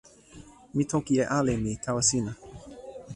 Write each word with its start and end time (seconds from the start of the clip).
mi 0.75 0.83
toki 0.91 1.13
e 1.23 1.25
ale 1.37 1.53
mi 1.63 1.71
tawa 1.83 2.01
sina. 2.09 2.31